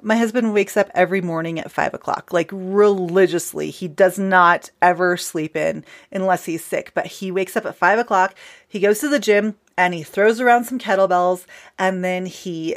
[0.00, 3.70] my husband wakes up every morning at five o'clock, like religiously.
[3.70, 7.98] He does not ever sleep in unless he's sick, but he wakes up at five
[7.98, 8.34] o'clock.
[8.68, 11.46] He goes to the gym and he throws around some kettlebells
[11.78, 12.76] and then he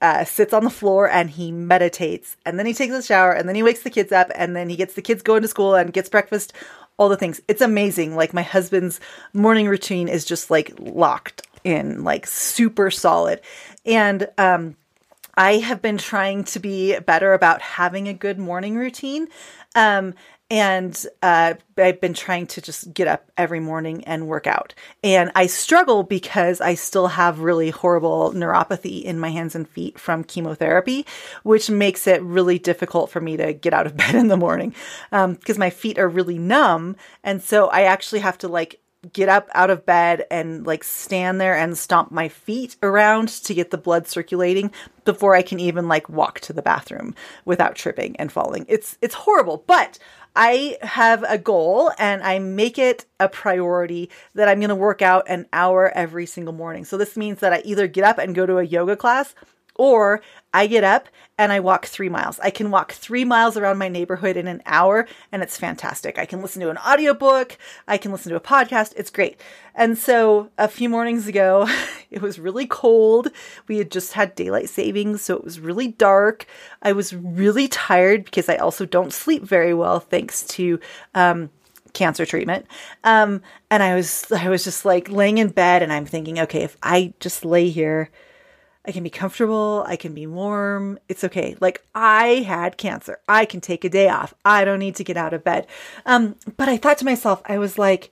[0.00, 3.48] uh, sits on the floor and he meditates and then he takes a shower and
[3.48, 5.74] then he wakes the kids up and then he gets the kids going to school
[5.74, 6.52] and gets breakfast
[6.96, 8.98] all the things it's amazing like my husband's
[9.34, 13.40] morning routine is just like locked in like super solid
[13.84, 14.74] and um
[15.40, 19.26] I have been trying to be better about having a good morning routine.
[19.74, 20.12] Um,
[20.50, 24.74] and uh, I've been trying to just get up every morning and work out.
[25.02, 29.98] And I struggle because I still have really horrible neuropathy in my hands and feet
[29.98, 31.06] from chemotherapy,
[31.42, 34.74] which makes it really difficult for me to get out of bed in the morning
[35.10, 36.96] because um, my feet are really numb.
[37.24, 38.78] And so I actually have to like
[39.12, 43.54] get up out of bed and like stand there and stomp my feet around to
[43.54, 44.70] get the blood circulating
[45.04, 48.66] before I can even like walk to the bathroom without tripping and falling.
[48.68, 49.98] It's it's horrible, but
[50.36, 55.02] I have a goal and I make it a priority that I'm going to work
[55.02, 56.84] out an hour every single morning.
[56.84, 59.34] So this means that I either get up and go to a yoga class
[59.76, 60.20] or
[60.52, 62.38] I get up and I walk three miles.
[62.40, 66.18] I can walk three miles around my neighborhood in an hour and it's fantastic.
[66.18, 67.56] I can listen to an audiobook.
[67.88, 68.92] I can listen to a podcast.
[68.96, 69.40] It's great.
[69.74, 71.68] And so a few mornings ago,
[72.10, 73.28] it was really cold.
[73.68, 75.22] We had just had daylight savings.
[75.22, 76.46] So it was really dark.
[76.82, 80.80] I was really tired because I also don't sleep very well thanks to,
[81.14, 81.50] um,
[81.92, 82.66] cancer treatment.
[83.02, 86.62] Um, and I was, I was just like laying in bed and I'm thinking, okay,
[86.62, 88.10] if I just lay here,
[88.86, 89.84] I can be comfortable.
[89.86, 90.98] I can be warm.
[91.08, 91.56] It's okay.
[91.60, 93.18] Like I had cancer.
[93.28, 94.32] I can take a day off.
[94.44, 95.66] I don't need to get out of bed.
[96.06, 98.10] Um, but I thought to myself, I was like,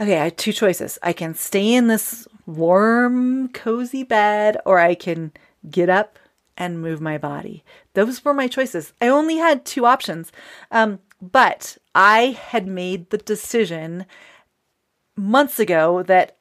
[0.00, 0.98] okay, I have two choices.
[1.02, 5.32] I can stay in this warm, cozy bed, or I can
[5.70, 6.18] get up
[6.58, 7.64] and move my body.
[7.94, 8.92] Those were my choices.
[9.00, 10.30] I only had two options.
[10.70, 14.06] Um, but I had made the decision
[15.16, 16.36] months ago that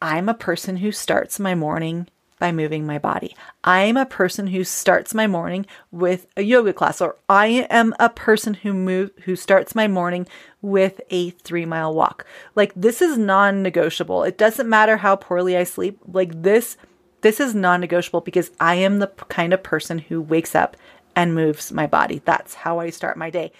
[0.00, 2.08] I'm a person who starts my morning
[2.42, 3.36] by moving my body.
[3.62, 7.94] I am a person who starts my morning with a yoga class, or I am
[8.00, 10.26] a person who move who starts my morning
[10.60, 12.26] with a three mile walk.
[12.56, 14.24] Like this is non-negotiable.
[14.24, 16.00] It doesn't matter how poorly I sleep.
[16.04, 16.76] Like this,
[17.20, 20.76] this is non-negotiable because I am the kind of person who wakes up
[21.14, 22.22] and moves my body.
[22.24, 23.52] That's how I start my day.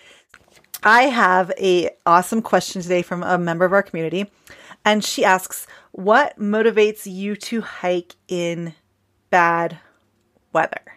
[0.83, 4.29] I have a awesome question today from a member of our community.
[4.85, 8.75] And she asks, What motivates you to hike in
[9.31, 9.79] bad
[10.53, 10.93] weather?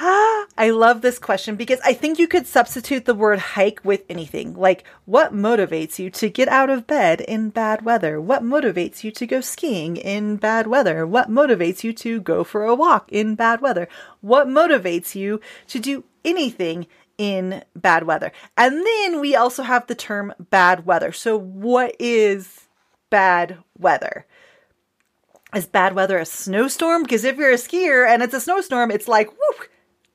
[0.00, 4.54] I love this question because I think you could substitute the word hike with anything.
[4.54, 8.20] Like, what motivates you to get out of bed in bad weather?
[8.20, 11.04] What motivates you to go skiing in bad weather?
[11.04, 13.88] What motivates you to go for a walk in bad weather?
[14.20, 16.86] What motivates you to do anything
[17.16, 18.30] in bad weather?
[18.56, 21.10] And then we also have the term bad weather.
[21.10, 22.67] So, what is
[23.10, 24.26] bad weather.
[25.54, 27.02] Is bad weather a snowstorm?
[27.02, 29.64] Because if you're a skier and it's a snowstorm, it's like, whoo,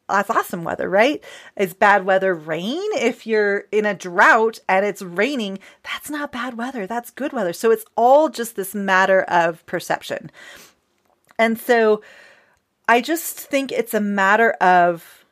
[0.08, 1.24] that's awesome weather, right?
[1.56, 2.84] Is bad weather rain?
[2.94, 6.86] If you're in a drought and it's raining, that's not bad weather.
[6.86, 7.54] That's good weather.
[7.54, 10.30] So it's all just this matter of perception.
[11.40, 12.04] And so
[12.88, 15.23] I just think it's a matter of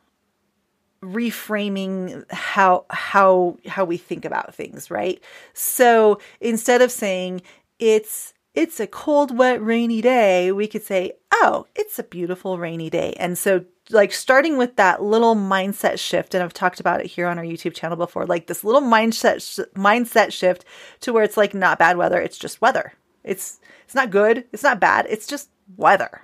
[1.02, 5.22] reframing how how how we think about things right?
[5.52, 7.42] So instead of saying
[7.78, 12.88] it's it's a cold wet rainy day we could say oh it's a beautiful rainy
[12.88, 13.14] day.
[13.18, 17.26] And so like starting with that little mindset shift and I've talked about it here
[17.26, 20.64] on our YouTube channel before like this little mindset sh- mindset shift
[21.00, 22.92] to where it's like not bad weather it's just weather.
[23.24, 26.22] It's it's not good it's not bad it's just weather.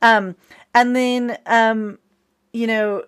[0.00, 0.34] Um
[0.74, 1.98] and then um
[2.54, 3.04] you know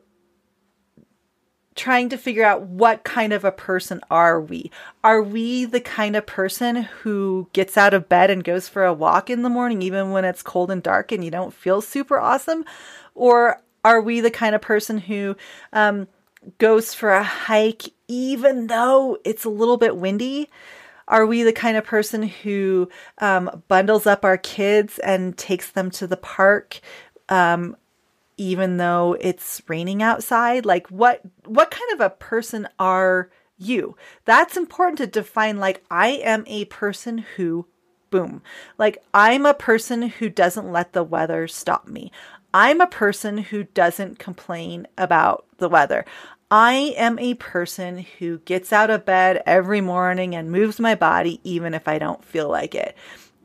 [1.74, 4.70] trying to figure out what kind of a person are we?
[5.04, 8.92] Are we the kind of person who gets out of bed and goes for a
[8.92, 12.18] walk in the morning, even when it's cold and dark and you don't feel super
[12.18, 12.64] awesome?
[13.14, 15.36] Or are we the kind of person who
[15.72, 16.08] um,
[16.58, 20.50] goes for a hike even though it's a little bit windy?
[21.06, 22.88] Are we the kind of person who
[23.18, 26.80] um, bundles up our kids and takes them to the park
[27.28, 27.76] um,
[28.40, 30.64] even though it's raining outside?
[30.64, 33.96] Like what what kind of a person are you?
[34.24, 37.66] That's important to define like I am a person who
[38.08, 38.42] boom.
[38.78, 42.10] Like I'm a person who doesn't let the weather stop me.
[42.54, 46.06] I'm a person who doesn't complain about the weather.
[46.50, 51.40] I am a person who gets out of bed every morning and moves my body
[51.44, 52.96] even if I don't feel like it.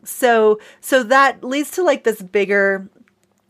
[0.06, 2.90] So so that leads to like this bigger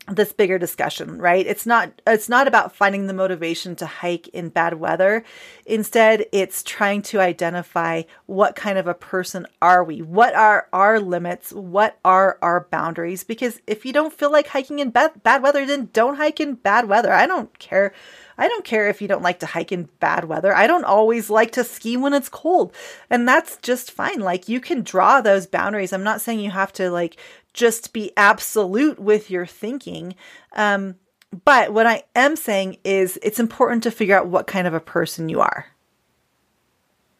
[0.08, 1.46] this bigger discussion, right?
[1.46, 5.24] It's not it's not about finding the motivation to hike in bad weather.
[5.66, 10.02] Instead, it's trying to identify what kind of a person are we?
[10.02, 11.52] What are our limits?
[11.52, 13.24] What are our boundaries?
[13.24, 16.56] Because if you don't feel like hiking in bad bad weather, then don't hike in
[16.56, 17.12] bad weather.
[17.12, 17.94] I don't care.
[18.38, 20.54] I don't care if you don't like to hike in bad weather.
[20.54, 22.74] I don't always like to ski when it's cold.
[23.10, 24.20] And that's just fine.
[24.20, 25.94] Like you can draw those boundaries.
[25.94, 27.18] I'm not saying you have to like
[27.54, 30.16] just be absolute with your thinking.
[30.54, 30.96] Um,
[31.44, 34.80] but what I am saying is it's important to figure out what kind of a
[34.80, 35.68] person you are.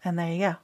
[0.04, 0.56] And there you go.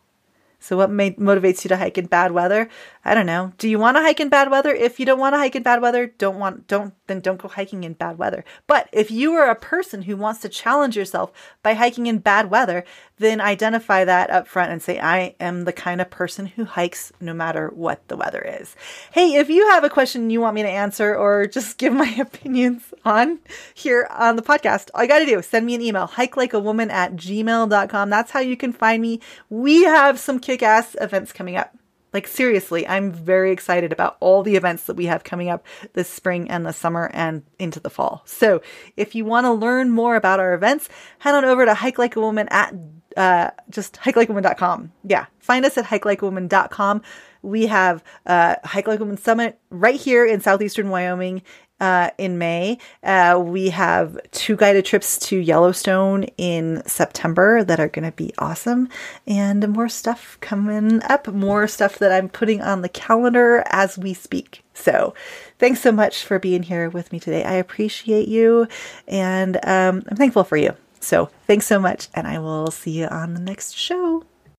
[0.62, 2.70] So, what motivates you to hike in bad weather?
[3.04, 3.52] I don't know.
[3.58, 4.72] Do you want to hike in bad weather?
[4.74, 7.48] If you don't want to hike in bad weather, don't want don't then don't go
[7.48, 8.46] hiking in bad weather.
[8.68, 11.32] But if you are a person who wants to challenge yourself
[11.64, 12.86] by hiking in bad weather,
[13.18, 17.12] then identify that up front and say, I am the kind of person who hikes
[17.20, 18.76] no matter what the weather is.
[19.12, 22.10] Hey, if you have a question you want me to answer or just give my
[22.20, 23.40] opinions on
[23.74, 26.38] here on the podcast, all you got to do is send me an email, hike
[26.38, 28.10] like a woman at gmail.com.
[28.10, 29.20] That's how you can find me.
[29.50, 31.76] We have some kick ass events coming up.
[32.14, 36.10] Like, seriously, I'm very excited about all the events that we have coming up this
[36.10, 38.22] spring and the summer and into the fall.
[38.26, 38.62] So,
[38.98, 40.90] if you want to learn more about our events,
[41.20, 42.76] head on over to hike like a woman at
[43.16, 44.92] uh, just hikelikeawoman.com.
[45.06, 47.02] Yeah, find us at hikelikeawoman.com.
[47.42, 51.42] We have uh, Hike Like a Woman Summit right here in southeastern Wyoming
[51.82, 52.78] uh, in May.
[53.04, 58.32] Uh, we have two guided trips to Yellowstone in September that are going to be
[58.38, 58.88] awesome,
[59.28, 64.14] and more stuff coming up, more stuff that I'm putting on the calendar as we
[64.14, 64.64] speak.
[64.74, 65.14] So,
[65.60, 67.44] thanks so much for being here with me today.
[67.44, 68.68] I appreciate you,
[69.08, 70.76] and um, I'm thankful for you.
[71.00, 74.24] So, thanks so much, and I will see you on the next show.